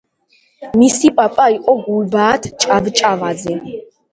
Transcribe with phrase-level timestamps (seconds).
[0.83, 3.63] მისი პაპა იყო გულბაათ ჭავჭავაძე.